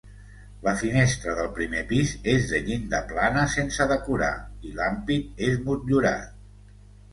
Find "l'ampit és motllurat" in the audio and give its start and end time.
4.81-6.77